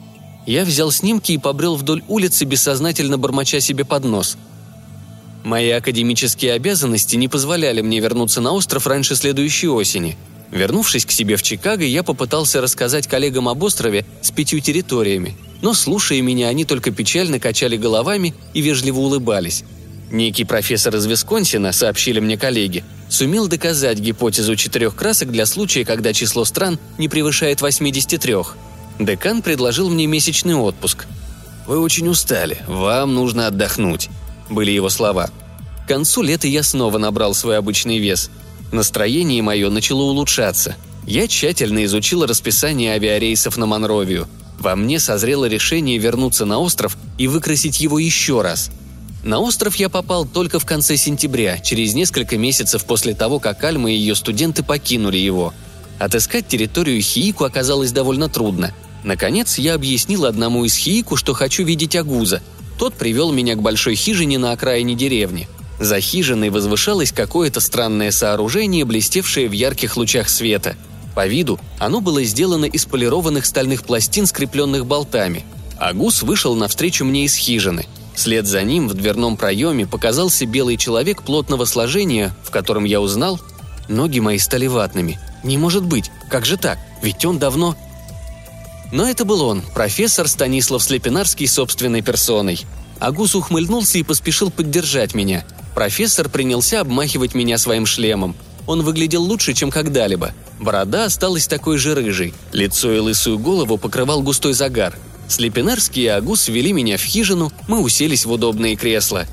Я 0.46 0.66
взял 0.66 0.92
снимки 0.92 1.32
и 1.32 1.38
побрел 1.38 1.76
вдоль 1.76 2.04
улицы, 2.08 2.46
бессознательно 2.46 3.18
бормоча 3.18 3.60
себе 3.60 3.86
под 3.86 4.04
нос. 4.04 4.38
Мои 5.44 5.70
академические 5.70 6.54
обязанности 6.54 7.16
не 7.16 7.28
позволяли 7.28 7.82
мне 7.82 8.00
вернуться 8.00 8.42
на 8.42 8.52
остров 8.52 8.88
раньше 8.88 9.16
следующей 9.16 9.70
осени. 9.70 10.18
Вернувшись 10.52 11.06
к 11.06 11.12
себе 11.12 11.38
в 11.38 11.44
Чикаго, 11.44 11.86
я 11.86 12.04
попытался 12.04 12.62
рассказать 12.62 13.08
коллегам 13.08 13.48
об 13.48 13.64
острове 13.64 14.06
с 14.22 14.32
пятью 14.32 14.60
территориями, 14.60 15.38
но, 15.62 15.74
слушая 15.74 16.22
меня, 16.22 16.50
они 16.50 16.66
только 16.66 16.92
печально 16.92 17.40
качали 17.40 17.78
головами 17.78 18.34
и 18.54 18.62
вежливо 18.62 19.00
улыбались. 19.00 19.64
Некий 20.12 20.44
профессор 20.44 20.94
из 20.98 21.06
Висконсина, 21.06 21.72
сообщили 21.72 22.20
мне 22.20 22.38
коллеги, 22.38 22.84
сумел 23.08 23.48
доказать 23.48 23.98
гипотезу 23.98 24.58
четырех 24.58 24.94
красок 24.94 25.32
для 25.32 25.46
случая, 25.46 25.86
когда 25.86 26.12
число 26.12 26.44
стран 26.44 26.80
не 26.98 27.08
превышает 27.08 27.62
83. 27.62 28.36
Декан 29.00 29.42
предложил 29.42 29.90
мне 29.90 30.06
месячный 30.06 30.56
отпуск. 30.56 31.08
«Вы 31.66 31.80
очень 31.80 32.10
устали, 32.10 32.58
вам 32.68 33.16
нужно 33.16 33.48
отдохнуть»,– 33.48 34.10
были 34.50 34.72
его 34.72 34.90
слова. 34.90 35.30
К 35.86 35.88
концу 35.88 36.22
лета 36.22 36.48
я 36.48 36.64
снова 36.64 36.98
набрал 36.98 37.34
свой 37.34 37.58
обычный 37.58 38.00
вес. 38.00 38.30
Настроение 38.72 39.42
мое 39.42 39.70
начало 39.70 40.04
улучшаться. 40.04 40.76
Я 41.06 41.28
тщательно 41.28 41.84
изучил 41.86 42.26
расписание 42.26 42.94
авиарейсов 42.94 43.58
на 43.58 43.66
Монровию. 43.66 44.28
Во 44.60 44.76
мне 44.76 45.00
созрело 45.00 45.46
решение 45.46 45.98
вернуться 45.98 46.46
на 46.46 46.60
остров 46.60 46.98
и 47.18 47.28
выкрасить 47.28 47.80
его 47.82 48.00
еще 48.00 48.42
раз– 48.42 48.72
на 49.24 49.40
остров 49.40 49.76
я 49.76 49.88
попал 49.88 50.26
только 50.26 50.60
в 50.60 50.66
конце 50.66 50.98
сентября, 50.98 51.60
через 51.60 51.94
несколько 51.94 52.38
месяцев 52.38 52.86
после 52.86 53.14
того, 53.14 53.40
как 53.40 53.64
Альма 53.64 53.92
и 53.92 53.96
ее 53.96 54.16
студенты 54.16 54.64
покинули 54.64 55.18
его. 55.18 55.54
Отыскать 56.00 56.48
территорию 56.48 57.00
Хиику 57.02 57.44
оказалось 57.44 57.92
довольно 57.92 58.30
трудно. 58.30 58.74
Наконец, 59.04 59.60
я 59.60 59.76
объяснил 59.76 60.26
одному 60.26 60.66
из 60.66 60.76
Хиику, 60.76 61.18
что 61.18 61.34
хочу 61.34 61.64
видеть 61.64 61.96
Агуза. 61.96 62.42
Тот 62.80 62.96
привел 62.96 63.32
меня 63.32 63.54
к 63.54 63.62
большой 63.62 63.94
хижине 63.94 64.40
на 64.40 64.54
окраине 64.54 64.96
деревни. 64.96 65.48
За 65.82 66.00
хижиной 66.00 66.52
возвышалось 66.52 67.12
какое-то 67.12 67.60
странное 67.60 68.12
сооружение, 68.12 68.86
блестевшее 68.86 69.50
в 69.50 69.52
ярких 69.52 69.98
лучах 69.98 70.30
света. 70.30 70.76
По 71.16 71.26
виду 71.26 71.60
оно 71.80 72.02
было 72.02 72.24
сделано 72.24 72.66
из 72.66 72.86
полированных 72.86 73.48
стальных 73.48 73.84
пластин, 73.84 74.28
скрепленных 74.28 74.86
болтами. 74.86 75.44
А 75.80 75.94
гус 75.94 76.22
вышел 76.22 76.56
навстречу 76.56 77.04
мне 77.04 77.26
из 77.26 77.36
хижины. 77.36 77.88
Вслед 78.14 78.46
за 78.46 78.62
ним 78.62 78.88
в 78.88 78.94
дверном 78.94 79.38
проеме 79.38 79.88
показался 79.88 80.46
белый 80.46 80.78
человек 80.78 81.24
плотного 81.24 81.66
сложения, 81.66 82.32
в 82.44 82.52
котором 82.52 82.84
я 82.84 83.02
узнал... 83.02 83.42
Ноги 83.88 84.20
мои 84.20 84.38
стали 84.38 84.68
ватными. 84.68 85.20
Не 85.44 85.58
может 85.58 85.84
быть, 85.84 86.12
как 86.30 86.46
же 86.46 86.58
так? 86.58 86.78
Ведь 87.02 87.26
он 87.26 87.40
давно... 87.40 87.76
Но 88.92 89.10
это 89.10 89.26
был 89.26 89.42
он, 89.42 89.64
профессор 89.74 90.28
Станислав 90.28 90.84
Слепинарский 90.84 91.48
собственной 91.48 92.04
персоной. 92.04 92.62
Агус 93.00 93.34
ухмыльнулся 93.34 93.98
и 93.98 94.04
поспешил 94.04 94.52
поддержать 94.52 95.16
меня. 95.16 95.44
Профессор 95.74 96.30
принялся 96.30 96.82
обмахивать 96.82 97.34
меня 97.34 97.58
своим 97.58 97.86
шлемом. 97.86 98.36
Он 98.68 98.82
выглядел 98.84 99.24
лучше, 99.24 99.54
чем 99.54 99.72
когда-либо. 99.72 100.34
Борода 100.60 101.06
осталась 101.06 101.48
такой 101.48 101.78
же 101.78 101.96
рыжей. 101.96 102.34
Лицо 102.52 102.92
и 102.92 103.00
лысую 103.00 103.40
голову 103.40 103.78
покрывал 103.78 104.22
густой 104.22 104.54
загар. 104.54 104.98
Слепинарский 105.28 106.04
и 106.04 106.08
Агус 106.08 106.50
ввели 106.50 106.74
меня 106.74 106.98
в 106.98 107.04
хижину, 107.04 107.52
мы 107.68 107.82
уселись 107.82 108.26
в 108.26 108.32
удобные 108.32 108.76
кресла. 108.76 109.26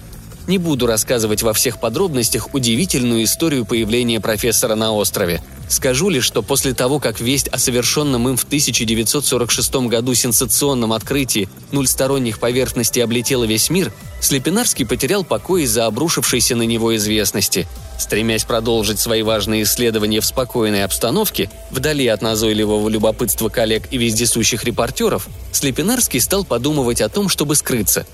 Не 0.48 0.56
буду 0.56 0.86
рассказывать 0.86 1.42
во 1.42 1.52
всех 1.52 1.78
подробностях 1.78 2.54
удивительную 2.54 3.24
историю 3.24 3.66
появления 3.66 4.18
профессора 4.18 4.74
на 4.76 4.92
острове. 4.92 5.42
Скажу 5.68 6.08
лишь, 6.08 6.24
что 6.24 6.40
после 6.40 6.72
того, 6.72 7.00
как 7.00 7.20
весть 7.20 7.48
о 7.48 7.58
совершенном 7.58 8.30
им 8.30 8.38
в 8.38 8.44
1946 8.44 9.74
году 9.88 10.14
сенсационном 10.14 10.94
открытии 10.94 11.50
нульсторонних 11.70 12.40
поверхностей 12.40 13.04
облетела 13.04 13.44
весь 13.44 13.68
мир, 13.68 13.92
Слепинарский 14.22 14.86
потерял 14.86 15.22
покой 15.22 15.64
из-за 15.64 15.84
обрушившейся 15.84 16.56
на 16.56 16.62
него 16.62 16.96
известности. 16.96 17.68
Стремясь 17.98 18.44
продолжить 18.44 19.00
свои 19.00 19.20
важные 19.20 19.64
исследования 19.64 20.22
в 20.22 20.24
спокойной 20.24 20.82
обстановке, 20.84 21.50
вдали 21.70 22.06
от 22.06 22.22
назойливого 22.22 22.88
любопытства 22.88 23.50
коллег 23.50 23.82
и 23.90 23.98
вездесущих 23.98 24.64
репортеров, 24.64 25.28
Слепинарский 25.52 26.22
стал 26.22 26.46
подумывать 26.46 27.02
о 27.02 27.10
том, 27.10 27.28
чтобы 27.28 27.54
скрыться. 27.54 28.06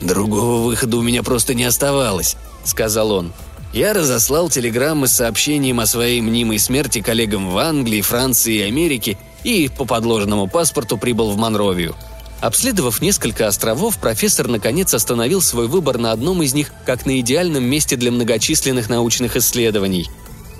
«Другого 0.00 0.64
выхода 0.64 0.96
у 0.96 1.02
меня 1.02 1.22
просто 1.22 1.54
не 1.54 1.64
оставалось»,— 1.64 2.36
сказал 2.64 3.12
он. 3.12 3.32
Я 3.72 3.92
разослал 3.92 4.48
телеграммы 4.48 5.08
с 5.08 5.12
сообщением 5.12 5.80
о 5.80 5.86
своей 5.86 6.20
мнимой 6.20 6.58
смерти 6.58 7.00
коллегам 7.00 7.50
в 7.50 7.58
Англии, 7.58 8.00
Франции 8.00 8.56
и 8.56 8.62
Америке 8.62 9.18
и 9.44 9.68
по 9.68 9.84
подложенному 9.84 10.48
паспорту 10.48 10.96
прибыл 10.96 11.30
в 11.30 11.36
Монровию. 11.36 11.94
Обследовав 12.40 13.00
несколько 13.00 13.46
островов, 13.46 13.98
профессор 13.98 14.46
наконец 14.48 14.92
остановил 14.92 15.40
свой 15.40 15.68
выбор 15.68 15.98
на 15.98 16.12
одном 16.12 16.42
из 16.42 16.52
них 16.54 16.72
как 16.84 17.06
на 17.06 17.20
идеальном 17.20 17.64
месте 17.64 17.96
для 17.96 18.10
многочисленных 18.10 18.88
научных 18.88 19.36
исследований. 19.36 20.08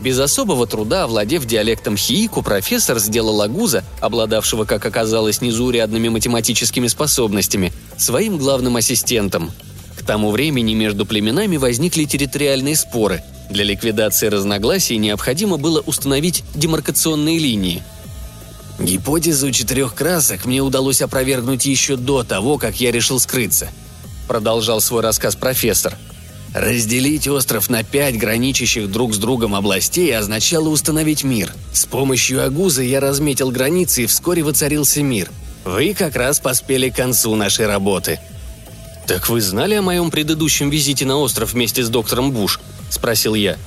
Без 0.00 0.18
особого 0.18 0.66
труда, 0.66 1.04
овладев 1.04 1.46
диалектом 1.46 1.96
хиику, 1.96 2.42
профессор 2.42 2.98
сделал 2.98 3.40
Агуза, 3.40 3.82
обладавшего, 4.00 4.64
как 4.64 4.84
оказалось, 4.84 5.40
незаурядными 5.40 6.08
математическими 6.08 6.86
способностями, 6.86 7.72
своим 7.96 8.36
главным 8.38 8.76
ассистентом. 8.76 9.52
К 9.98 10.04
тому 10.04 10.30
времени 10.30 10.74
между 10.74 11.06
племенами 11.06 11.56
возникли 11.56 12.04
территориальные 12.04 12.76
споры. 12.76 13.22
Для 13.50 13.64
ликвидации 13.64 14.28
разногласий 14.28 14.98
необходимо 14.98 15.56
было 15.56 15.80
установить 15.80 16.44
демаркационные 16.54 17.38
линии– 17.38 17.82
Гипотезу 18.78 19.50
четырех 19.52 19.94
красок 19.94 20.44
мне 20.44 20.60
удалось 20.60 21.00
опровергнуть 21.00 21.64
еще 21.64 21.96
до 21.96 22.24
того, 22.24 22.58
как 22.58 22.78
я 22.78 22.92
решил 22.92 23.18
скрыться. 23.18 23.68
Продолжал 24.28 24.80
свой 24.80 25.02
рассказ 25.02 25.34
профессор. 25.34 25.96
Разделить 26.56 27.28
остров 27.28 27.68
на 27.68 27.84
пять 27.84 28.16
граничащих 28.16 28.90
друг 28.90 29.14
с 29.14 29.18
другом 29.18 29.54
областей 29.54 30.16
означало 30.16 30.70
установить 30.70 31.22
мир. 31.22 31.52
С 31.74 31.84
помощью 31.84 32.42
Агуза 32.42 32.82
я 32.82 32.98
разметил 32.98 33.50
границы 33.50 34.04
и 34.04 34.06
вскоре 34.06 34.42
воцарился 34.42 35.02
мир. 35.02 35.30
Вы 35.66 35.92
как 35.92 36.16
раз 36.16 36.40
поспели 36.40 36.88
к 36.88 36.96
концу 36.96 37.34
нашей 37.34 37.66
работы. 37.66 38.20
«Так 39.06 39.28
вы 39.28 39.42
знали 39.42 39.74
о 39.74 39.82
моем 39.82 40.10
предыдущем 40.10 40.70
визите 40.70 41.04
на 41.04 41.18
остров 41.18 41.52
вместе 41.52 41.84
с 41.84 41.90
доктором 41.90 42.32
Буш?»– 42.32 42.58
спросил 42.88 43.34
я. 43.34 43.58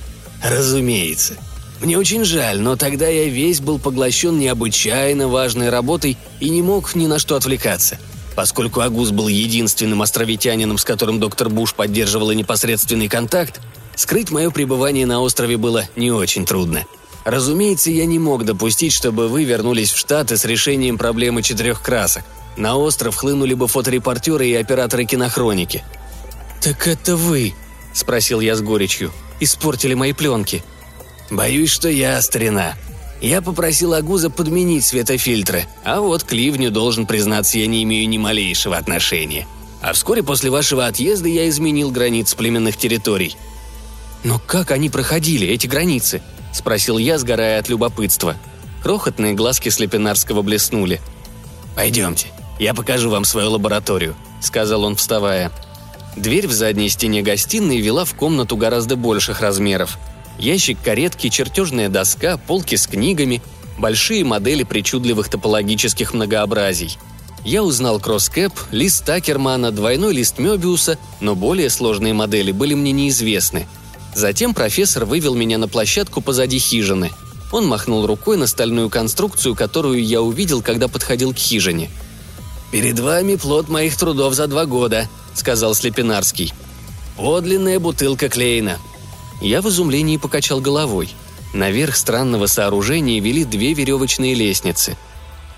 «Разумеется», 0.42 1.34
мне 1.80 1.96
очень 1.96 2.24
жаль, 2.24 2.60
но 2.60 2.74
тогда 2.74 3.06
я 3.06 3.26
весь 3.26 3.60
был 3.60 3.78
поглощен 3.78 4.36
необычайно 4.36 5.28
важной 5.28 5.70
работой 5.70 6.18
и 6.40 6.50
не 6.50 6.60
мог 6.60 6.96
ни 6.96 7.06
на 7.06 7.20
что 7.20 7.36
отвлекаться. 7.36 7.98
Поскольку 8.34 8.80
Агус 8.80 9.10
был 9.10 9.28
единственным 9.28 10.02
островитянином, 10.02 10.78
с 10.78 10.84
которым 10.84 11.20
доктор 11.20 11.48
Буш 11.48 11.74
поддерживала 11.74 12.32
непосредственный 12.32 13.08
контакт, 13.08 13.60
скрыть 13.96 14.30
мое 14.30 14.50
пребывание 14.50 15.06
на 15.06 15.20
острове 15.20 15.56
было 15.56 15.88
не 15.96 16.10
очень 16.10 16.46
трудно. 16.46 16.84
Разумеется, 17.24 17.90
я 17.90 18.06
не 18.06 18.18
мог 18.18 18.44
допустить, 18.44 18.92
чтобы 18.92 19.28
вы 19.28 19.44
вернулись 19.44 19.90
в 19.90 19.98
Штаты 19.98 20.36
с 20.36 20.44
решением 20.44 20.96
проблемы 20.96 21.42
четырех 21.42 21.82
красок. 21.82 22.24
На 22.56 22.76
остров 22.76 23.14
хлынули 23.16 23.54
бы 23.54 23.68
фоторепортеры 23.68 24.48
и 24.48 24.54
операторы 24.54 25.04
кинохроники. 25.04 25.84
«Так 26.60 26.88
это 26.88 27.16
вы?»– 27.16 27.54
спросил 27.94 28.40
я 28.40 28.56
с 28.56 28.60
горечью. 28.60 29.12
«Испортили 29.38 29.94
мои 29.94 30.12
пленки». 30.12 30.62
«Боюсь, 31.30 31.70
что 31.70 31.88
я 31.88 32.20
старина. 32.22 32.74
Я 33.20 33.42
попросил 33.42 33.92
Агуза 33.92 34.30
подменить 34.30 34.84
светофильтры, 34.84 35.66
а 35.84 36.00
вот 36.00 36.24
к 36.24 36.32
ливню, 36.32 36.70
должен 36.70 37.04
признаться, 37.04 37.58
я 37.58 37.66
не 37.66 37.82
имею 37.82 38.08
ни 38.08 38.16
малейшего 38.16 38.78
отношения. 38.78 39.46
А 39.82 39.92
вскоре 39.92 40.22
после 40.22 40.50
вашего 40.50 40.86
отъезда 40.86 41.28
я 41.28 41.48
изменил 41.48 41.90
границы 41.90 42.36
племенных 42.36 42.76
территорий». 42.76 43.36
«Но 44.22 44.38
как 44.46 44.70
они 44.70 44.90
проходили, 44.90 45.46
эти 45.46 45.66
границы?»– 45.66 46.22
спросил 46.52 46.98
я, 46.98 47.18
сгорая 47.18 47.58
от 47.58 47.68
любопытства. 47.68 48.36
Крохотные 48.82 49.34
глазки 49.34 49.68
Слепинарского 49.70 50.42
блеснули. 50.42 51.00
«Пойдемте, 51.74 52.28
я 52.58 52.74
покажу 52.74 53.10
вам 53.10 53.24
свою 53.24 53.50
лабораторию»,– 53.50 54.14
сказал 54.42 54.84
он, 54.84 54.96
вставая. 54.96 55.50
Дверь 56.16 56.46
в 56.46 56.52
задней 56.52 56.90
стене 56.90 57.22
гостиной 57.22 57.80
вела 57.80 58.04
в 58.04 58.14
комнату 58.14 58.56
гораздо 58.56 58.96
больших 58.96 59.40
размеров– 59.40 59.98
ящик 60.40 60.78
каретки, 60.82 61.28
чертежная 61.28 61.88
доска, 61.88 62.36
полки 62.38 62.74
с 62.74 62.86
книгами, 62.86 63.42
большие 63.78 64.24
модели 64.24 64.64
причудливых 64.64 65.28
топологических 65.28 66.14
многообразий. 66.14 66.98
Я 67.44 67.62
узнал 67.62 68.00
кросскэп, 68.00 68.52
лист 68.70 69.04
Такермана, 69.04 69.70
двойной 69.70 70.12
лист 70.12 70.38
Мёбиуса, 70.38 70.98
но 71.20 71.34
более 71.34 71.70
сложные 71.70 72.12
модели 72.12 72.52
были 72.52 72.74
мне 72.74 72.92
неизвестны. 72.92 73.66
Затем 74.14 74.54
профессор 74.54 75.04
вывел 75.04 75.34
меня 75.34 75.56
на 75.56 75.68
площадку 75.68 76.20
позади 76.20 76.58
хижины. 76.58 77.10
Он 77.52 77.66
махнул 77.66 78.06
рукой 78.06 78.36
на 78.36 78.46
стальную 78.46 78.90
конструкцию, 78.90 79.56
которую 79.56 80.04
я 80.04 80.20
увидел, 80.20 80.62
когда 80.62 80.88
подходил 80.88 81.32
к 81.32 81.38
хижине. 81.38 81.90
«Перед 82.70 82.98
вами 83.00 83.36
плод 83.36 83.68
моих 83.68 83.96
трудов 83.96 84.34
за 84.34 84.46
два 84.46 84.66
года»,— 84.66 85.08
сказал 85.34 85.74
Слепинарский. 85.74 86.52
«Подлинная 87.16 87.80
бутылка 87.80 88.28
Клейна. 88.28 88.78
Я 89.40 89.62
в 89.62 89.68
изумлении 89.68 90.16
покачал 90.16 90.60
головой. 90.60 91.14
Наверх 91.52 91.96
странного 91.96 92.46
сооружения 92.46 93.20
вели 93.20 93.44
две 93.44 93.72
веревочные 93.72 94.34
лестницы. 94.34 94.96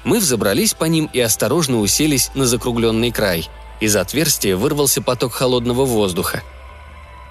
Мы 0.05 0.19
взобрались 0.19 0.75
по 0.75 0.85
ним 0.85 1.11
и 1.13 1.21
осторожно 1.21 1.81
уселись 1.81 2.31
на 2.35 2.47
закругленный 2.47 3.11
край. 3.11 3.49
Из 3.81 3.95
отверстия 3.97 4.57
вырвался 4.57 5.03
поток 5.03 5.35
холодного 5.35 5.85
воздуха. 5.85 6.43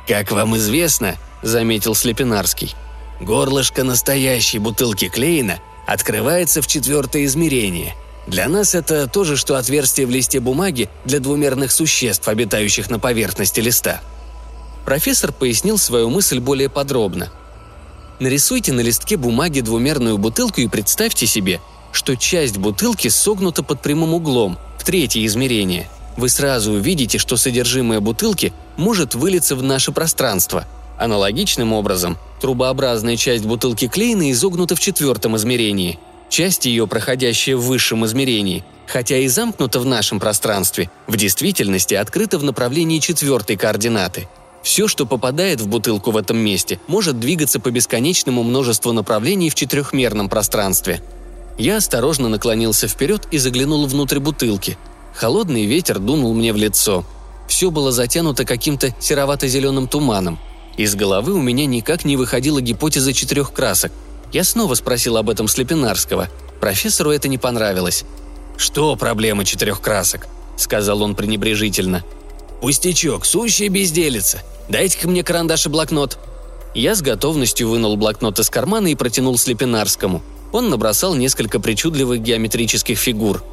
«Как 0.08 0.32
вам 0.32 0.58
известно»,— 0.58 1.16
заметил 1.42 1.96
Слепинарский,— 1.96 2.76
«горлышко 3.22 3.84
настоящей 3.84 4.60
бутылки 4.60 5.10
Клейна 5.10 5.60
открывается 5.88 6.62
в 6.62 6.68
четвертое 6.68 7.26
измерение. 7.26 7.96
Для 8.28 8.48
нас 8.48 8.76
это 8.76 9.08
то 9.08 9.24
же, 9.24 9.36
что 9.38 9.56
отверстие 9.56 10.06
в 10.06 10.10
листе 10.10 10.40
бумаги 10.40 10.90
для 11.06 11.20
двумерных 11.20 11.72
существ, 11.72 12.28
обитающих 12.28 12.90
на 12.90 13.00
поверхности 13.00 13.60
листа. 13.60 14.02
Профессор 14.86 15.32
пояснил 15.32 15.78
свою 15.78 16.10
мысль 16.10 16.40
более 16.40 16.70
подробно. 16.70 17.30
Нарисуйте 18.20 18.74
на 18.74 18.82
листке 18.82 19.18
бумаги 19.18 19.62
двумерную 19.62 20.18
бутылку 20.18 20.62
и 20.62 20.68
представьте 20.68 21.26
себе, 21.28 21.60
что 21.92 22.16
часть 22.16 22.58
бутылки 22.58 23.08
согнута 23.08 23.64
под 23.64 23.82
прямым 23.82 24.14
углом, 24.14 24.58
в 24.78 24.84
третье 24.84 25.26
измерение. 25.26 25.90
Вы 26.18 26.30
сразу 26.30 26.74
увидите, 26.74 27.18
что 27.18 27.38
содержимое 27.38 28.00
бутылки 28.00 28.54
может 28.78 29.16
вылиться 29.16 29.56
в 29.56 29.64
наше 29.64 29.92
пространство. 29.92 30.66
Аналогичным 30.98 31.74
образом, 31.74 32.18
трубообразная 32.42 33.18
часть 33.18 33.46
бутылки 33.46 33.88
Клейна 33.88 34.32
изогнута 34.32 34.76
в 34.76 34.80
четвертом 34.80 35.36
измерении. 35.38 36.00
Часть 36.30 36.66
ее, 36.66 36.88
проходящая 36.88 37.58
в 37.58 37.66
высшем 37.66 38.06
измерении, 38.06 38.64
хотя 38.88 39.18
и 39.18 39.28
замкнута 39.28 39.80
в 39.80 39.86
нашем 39.86 40.20
пространстве, 40.20 40.90
в 41.08 41.18
действительности 41.18 41.94
открыта 41.94 42.38
в 42.38 42.44
направлении 42.44 43.00
четвертой 43.00 43.58
координаты– 43.58 44.28
все, 44.64 44.88
что 44.88 45.06
попадает 45.06 45.60
в 45.60 45.68
бутылку 45.68 46.12
в 46.12 46.18
этом 46.18 46.38
месте, 46.38 46.80
может 46.88 47.20
двигаться 47.20 47.60
по 47.60 47.72
бесконечному 47.72 48.44
множеству 48.44 48.94
направлений 48.94 49.50
в 49.50 49.56
четырехмерном 49.56 50.30
пространстве. 50.30 51.02
Я 51.58 51.78
осторожно 51.78 52.30
наклонился 52.30 52.88
вперед 52.88 53.28
и 53.32 53.38
заглянул 53.38 53.86
внутрь 53.88 54.20
бутылки. 54.20 54.78
Холодный 55.16 55.66
ветер 55.66 56.00
дунул 56.00 56.34
мне 56.34 56.54
в 56.54 56.58
лицо. 56.58 57.04
Все 57.48 57.70
было 57.70 57.92
затянуто 57.92 58.46
каким-то 58.46 58.96
серовато-зеленым 59.00 59.88
туманом. 59.88 60.40
Из 60.78 60.96
головы 60.96 61.34
у 61.34 61.42
меня 61.42 61.66
никак 61.66 62.06
не 62.06 62.16
выходила 62.16 62.62
гипотеза 62.62 63.14
четырех 63.14 63.52
красок. 63.52 63.92
Я 64.32 64.44
снова 64.44 64.76
спросил 64.76 65.18
об 65.18 65.30
этом 65.30 65.48
Слепинарского. 65.48 66.30
Профессору 66.62 67.12
это 67.12 67.28
не 67.28 67.38
понравилось. 67.38 68.06
«Что 68.56 68.96
проблема 68.96 69.44
четырех 69.44 69.82
красок?»– 69.82 70.28
сказал 70.56 71.02
он 71.02 71.16
пренебрежительно. 71.16 72.04
«Пустячок, 72.62 73.26
сущая 73.26 73.70
безделица. 73.70 74.42
Дайте-ка 74.70 75.10
мне 75.10 75.24
карандаш 75.24 75.66
и 75.66 75.70
блокнот». 75.70 76.18
Я 76.74 76.96
с 76.96 77.02
готовностью 77.02 77.68
вынул 77.68 77.98
блокнот 77.98 78.40
из 78.40 78.50
кармана 78.50 78.88
и 78.88 78.96
протянул 78.96 79.38
Слепинарскому. 79.38 80.22
Он 80.54 80.70
набросал 80.70 81.16
несколько 81.16 81.60
причудливых 81.60 82.22
геометрических 82.22 82.98
фигур. 82.98 83.44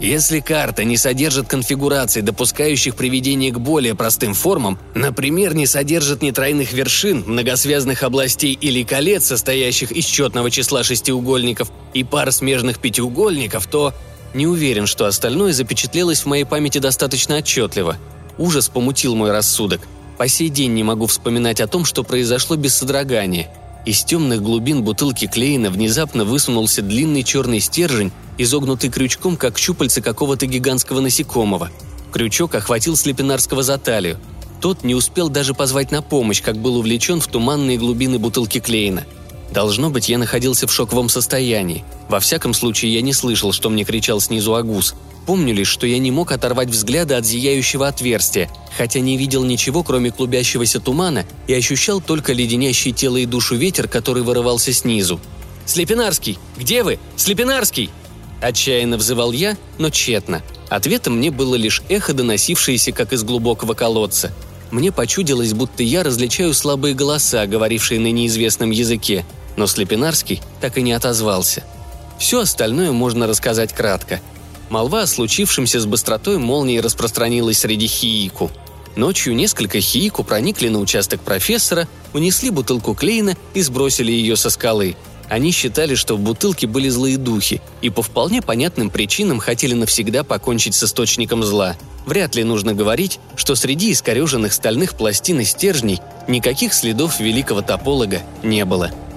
Если 0.00 0.40
карта 0.40 0.82
не 0.82 0.96
содержит 0.96 1.46
конфигураций, 1.46 2.22
допускающих 2.22 2.96
приведение 2.96 3.52
к 3.52 3.58
более 3.58 3.94
простым 3.94 4.34
формам, 4.34 4.78
например, 4.94 5.54
не 5.54 5.66
содержит 5.66 6.22
ни 6.22 6.32
тройных 6.32 6.72
вершин, 6.72 7.22
многосвязных 7.24 8.02
областей 8.02 8.58
или 8.60 8.82
колец, 8.82 9.26
состоящих 9.26 9.92
из 9.92 10.04
четного 10.04 10.50
числа 10.50 10.82
шестиугольников 10.82 11.70
и 11.94 12.02
пар 12.02 12.32
смежных 12.32 12.80
пятиугольников, 12.80 13.66
то 13.68 13.94
не 14.34 14.46
уверен, 14.46 14.86
что 14.86 15.06
остальное 15.06 15.52
запечатлелось 15.52 16.22
в 16.22 16.26
моей 16.26 16.44
памяти 16.44 16.78
достаточно 16.78 17.36
отчетливо. 17.36 17.96
Ужас 18.38 18.68
помутил 18.68 19.14
мой 19.14 19.30
рассудок. 19.30 19.80
По 20.18 20.28
сей 20.28 20.48
день 20.48 20.72
не 20.72 20.82
могу 20.82 21.06
вспоминать 21.06 21.60
о 21.60 21.66
том, 21.66 21.84
что 21.84 22.02
произошло 22.02 22.56
без 22.56 22.74
содрогания. 22.74 23.50
Из 23.84 24.04
темных 24.04 24.42
глубин 24.42 24.82
бутылки 24.82 25.26
Клейна 25.26 25.70
внезапно 25.70 26.24
высунулся 26.24 26.82
длинный 26.82 27.24
черный 27.24 27.60
стержень, 27.60 28.12
изогнутый 28.38 28.90
крючком, 28.90 29.36
как 29.36 29.58
щупальце 29.58 30.00
какого-то 30.00 30.46
гигантского 30.46 31.00
насекомого. 31.00 31.70
Крючок 32.12 32.54
охватил 32.54 32.96
Слепинарского 32.96 33.62
за 33.62 33.78
талию. 33.78 34.18
Тот 34.60 34.84
не 34.84 34.94
успел 34.94 35.28
даже 35.28 35.54
позвать 35.54 35.90
на 35.90 36.02
помощь, 36.02 36.40
как 36.40 36.56
был 36.56 36.76
увлечен 36.76 37.20
в 37.20 37.26
туманные 37.26 37.78
глубины 37.78 38.20
бутылки 38.20 38.60
Клейна. 38.60 39.04
Должно 39.52 39.90
быть, 39.90 40.08
я 40.08 40.18
находился 40.18 40.66
в 40.66 40.72
шоковом 40.72 41.08
состоянии. 41.08 41.84
Во 42.08 42.20
всяком 42.20 42.54
случае, 42.54 42.94
я 42.94 43.02
не 43.02 43.12
слышал, 43.12 43.52
что 43.52 43.68
мне 43.68 43.84
кричал 43.84 44.20
снизу 44.20 44.54
Агус. 44.54 44.94
Помню 45.26 45.54
лишь, 45.54 45.68
что 45.68 45.86
я 45.86 45.98
не 45.98 46.10
мог 46.10 46.32
оторвать 46.32 46.68
взгляда 46.68 47.16
от 47.16 47.24
зияющего 47.24 47.86
отверстия, 47.86 48.50
хотя 48.76 49.00
не 49.00 49.16
видел 49.16 49.44
ничего, 49.44 49.84
кроме 49.84 50.10
клубящегося 50.10 50.80
тумана, 50.80 51.24
и 51.46 51.54
ощущал 51.54 52.00
только 52.00 52.32
леденящий 52.32 52.92
тело 52.92 53.18
и 53.18 53.26
душу 53.26 53.54
ветер, 53.54 53.86
который 53.86 54.22
вырывался 54.22 54.72
снизу. 54.72 55.20
«Слепинарский! 55.64 56.38
Где 56.56 56.82
вы? 56.82 56.98
Слепинарский!» 57.16 57.90
Отчаянно 58.40 58.96
взывал 58.96 59.30
я, 59.30 59.56
но 59.78 59.90
тщетно. 59.90 60.42
Ответом 60.68 61.18
мне 61.18 61.30
было 61.30 61.54
лишь 61.54 61.82
эхо, 61.88 62.12
доносившееся 62.12 62.90
как 62.90 63.12
из 63.12 63.22
глубокого 63.22 63.74
колодца. 63.74 64.32
Мне 64.72 64.90
почудилось, 64.90 65.52
будто 65.52 65.84
я 65.84 66.02
различаю 66.02 66.52
слабые 66.54 66.94
голоса, 66.94 67.46
говорившие 67.46 68.00
на 68.00 68.10
неизвестном 68.10 68.70
языке, 68.70 69.24
но 69.56 69.68
Слепинарский 69.68 70.40
так 70.60 70.78
и 70.78 70.82
не 70.82 70.92
отозвался. 70.92 71.62
Все 72.18 72.40
остальное 72.40 72.90
можно 72.90 73.26
рассказать 73.26 73.72
кратко. 73.72 74.20
Молва 74.72 75.02
о 75.02 75.06
случившемся 75.06 75.80
с 75.80 75.84
быстротой 75.84 76.38
молнии 76.38 76.78
распространилась 76.78 77.58
среди 77.58 77.86
хиику. 77.86 78.50
Ночью 78.96 79.34
несколько 79.34 79.82
хиику 79.82 80.24
проникли 80.24 80.70
на 80.70 80.78
участок 80.78 81.20
профессора, 81.20 81.88
унесли 82.14 82.48
бутылку 82.48 82.94
Клейна 82.94 83.36
и 83.52 83.60
сбросили 83.60 84.10
ее 84.10 84.34
со 84.34 84.48
скалы– 84.48 84.96
они 85.28 85.50
считали, 85.50 85.94
что 85.94 86.14
в 86.16 86.20
бутылке 86.20 86.66
были 86.66 86.90
злые 86.90 87.16
духи, 87.16 87.62
и 87.80 87.88
по 87.88 88.02
вполне 88.02 88.42
понятным 88.42 88.90
причинам 88.90 89.38
хотели 89.38 89.72
навсегда 89.72 90.24
покончить 90.24 90.74
с 90.74 90.82
источником 90.82 91.42
зла. 91.42 91.74
Вряд 92.04 92.34
ли 92.34 92.44
нужно 92.44 92.74
говорить, 92.74 93.18
что 93.34 93.54
среди 93.54 93.92
искореженных 93.92 94.52
стальных 94.52 94.94
пластин 94.94 95.40
и 95.40 95.44
стержней 95.44 96.00
никаких 96.28 96.74
следов 96.74 97.18
великого 97.18 97.62
тополога 97.62 98.20
не 98.42 98.66
было– 98.66 98.90